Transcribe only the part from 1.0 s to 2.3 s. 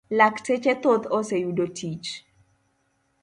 oseyudo tich.